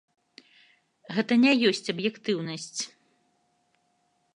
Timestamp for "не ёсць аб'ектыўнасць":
1.43-2.81